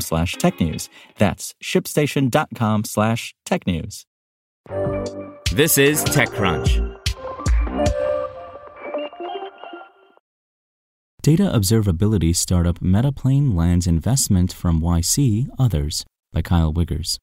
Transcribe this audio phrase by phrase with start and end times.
[0.00, 0.88] slash technews.
[1.18, 4.04] That's shipstation.com slash technews.
[5.52, 7.00] This is TechCrunch.
[11.22, 17.16] Data observability startup Metaplane lands investment from YC Others by Kyle Wiggers.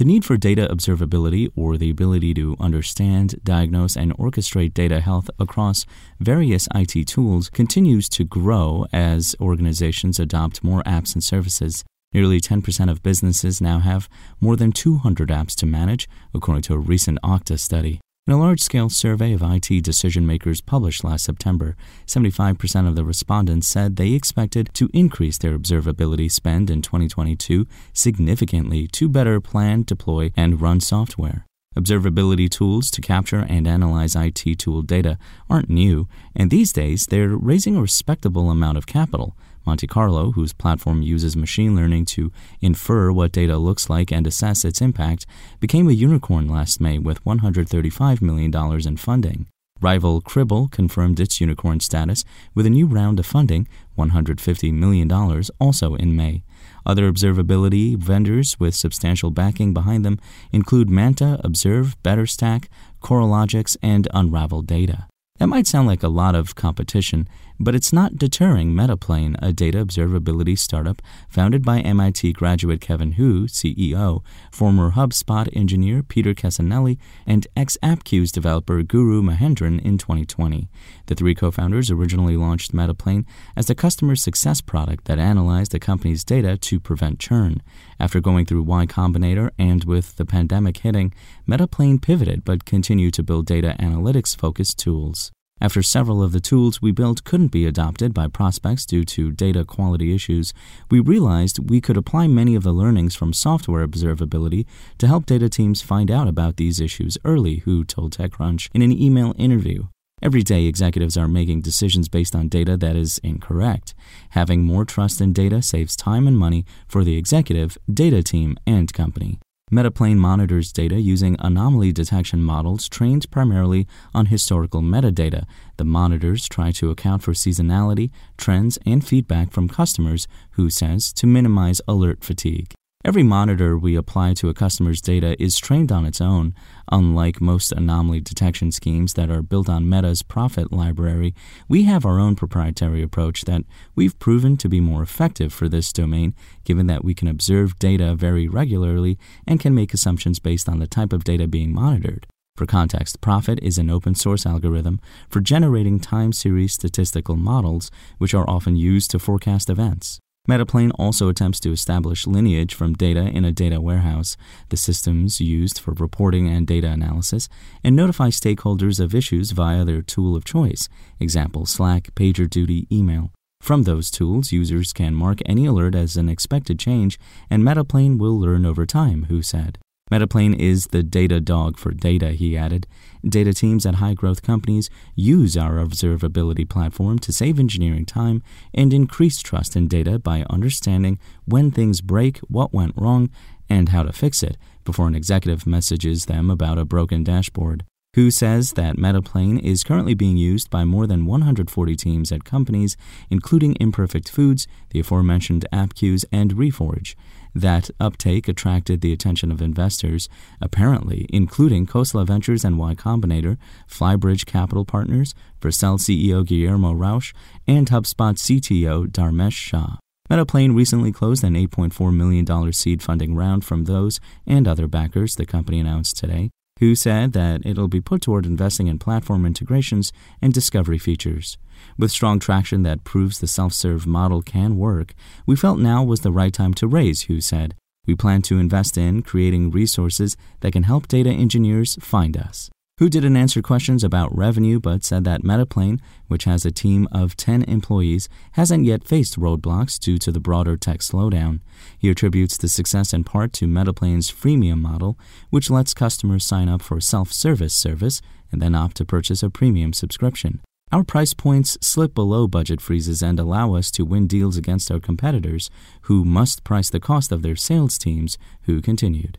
[0.00, 5.28] The need for data observability, or the ability to understand, diagnose, and orchestrate data health
[5.38, 5.84] across
[6.18, 11.84] various IT tools, continues to grow as organizations adopt more apps and services.
[12.14, 14.08] Nearly 10% of businesses now have
[14.40, 18.00] more than 200 apps to manage, according to a recent Okta study.
[18.30, 21.74] In a large scale survey of IT decision makers published last September,
[22.06, 28.86] 75% of the respondents said they expected to increase their observability spend in 2022 significantly
[28.86, 31.44] to better plan, deploy, and run software.
[31.76, 37.36] Observability tools to capture and analyze IT tool data aren't new, and these days they're
[37.36, 39.36] raising a respectable amount of capital.
[39.66, 44.64] Monte Carlo, whose platform uses machine learning to infer what data looks like and assess
[44.64, 45.26] its impact,
[45.60, 48.54] became a unicorn last May with $135 million
[48.86, 49.46] in funding.
[49.80, 53.66] Rival Cribl confirmed its unicorn status with a new round of funding,
[53.98, 55.10] $150 million,
[55.58, 56.42] also in May.
[56.84, 60.20] Other observability vendors with substantial backing behind them
[60.52, 62.66] include Manta, Observe, BetterStack,
[63.02, 65.09] Coralogix, and Unravel Data.
[65.40, 67.26] That might sound like a lot of competition,
[67.58, 73.46] but it's not deterring Metaplane, a data observability startup founded by MIT graduate Kevin Hu,
[73.46, 80.68] CEO, former HubSpot engineer Peter Casinelli, and ex Appcues developer Guru Mahendran in 2020.
[81.06, 83.24] The three co founders originally launched Metaplane
[83.56, 87.62] as a customer success product that analyzed the company's data to prevent churn.
[87.98, 91.14] After going through Y Combinator and with the pandemic hitting,
[91.48, 95.29] Metaplane pivoted but continued to build data analytics focused tools.
[95.62, 99.62] After several of the tools we built couldn't be adopted by prospects due to data
[99.62, 100.54] quality issues,
[100.90, 104.64] we realized we could apply many of the learnings from software observability
[104.96, 108.90] to help data teams find out about these issues early, Hu told TechCrunch in an
[108.90, 109.88] email interview.
[110.22, 113.94] Every day, executives are making decisions based on data that is incorrect.
[114.30, 118.92] Having more trust in data saves time and money for the executive, data team, and
[118.92, 119.40] company.
[119.72, 125.44] Metaplane monitors data using anomaly detection models trained primarily on historical metadata.
[125.76, 131.26] The monitors try to account for seasonality, trends, and feedback from customers, Hu says, to
[131.28, 132.74] minimize alert fatigue.
[133.02, 136.54] Every monitor we apply to a customer's data is trained on its own.
[136.92, 141.34] Unlike most anomaly detection schemes that are built on Meta's Prophet library,
[141.66, 145.94] we have our own proprietary approach that we've proven to be more effective for this
[145.94, 146.34] domain,
[146.64, 150.86] given that we can observe data very regularly and can make assumptions based on the
[150.86, 152.26] type of data being monitored.
[152.58, 155.00] For context, Prophet is an open source algorithm
[155.30, 160.20] for generating time series statistical models, which are often used to forecast events.
[160.50, 164.36] Metaplane also attempts to establish lineage from data in a data warehouse,
[164.70, 167.48] the systems used for reporting and data analysis,
[167.84, 170.88] and notify stakeholders of issues via their tool of choice,
[171.20, 173.30] example Slack, PagerDuty, email.
[173.60, 177.16] From those tools, users can mark any alert as an expected change,
[177.48, 179.78] and Metaplane will learn over time, Hu said.
[180.10, 182.86] Metaplane is the Datadog for data, he added.
[183.24, 188.42] Data teams at high growth companies use our observability platform to save engineering time
[188.74, 193.30] and increase trust in data by understanding when things break, what went wrong,
[193.68, 197.84] and how to fix it before an executive messages them about a broken dashboard.
[198.14, 202.96] Hu says that Metaplane is currently being used by more than 140 teams at companies,
[203.30, 207.14] including Imperfect Foods, the aforementioned Appcues, and Reforge.
[207.54, 210.28] That uptake attracted the attention of investors,
[210.60, 213.58] apparently, including Khosla Ventures and Y Combinator,
[213.88, 217.32] Flybridge Capital Partners, Vercel CEO Guillermo Rauch,
[217.68, 219.98] and HubSpot CTO Dharmesh Shah.
[220.28, 224.18] Metaplane recently closed an $8.4 million seed funding round from those
[224.48, 228.86] and other backers, the company announced today, Hu said that it'll be put toward investing
[228.86, 231.58] in platform integrations and discovery features.
[231.98, 235.14] With strong traction that proves the self serve model can work,
[235.46, 237.74] we felt now was the right time to raise, Hu said.
[238.06, 242.70] We plan to invest in creating resources that can help data engineers find us.
[243.00, 247.34] Hu didn't answer questions about revenue but said that Metaplane, which has a team of
[247.34, 251.60] 10 employees, hasn't yet faced roadblocks due to the broader tech slowdown.
[251.98, 255.18] He attributes the success in part to Metaplane's freemium model,
[255.48, 258.20] which lets customers sign up for self-service service
[258.52, 260.60] and then opt to purchase a premium subscription.
[260.92, 265.00] Our price points slip below budget freezes and allow us to win deals against our
[265.00, 265.70] competitors,
[266.02, 269.38] who must price the cost of their sales teams, Hu continued.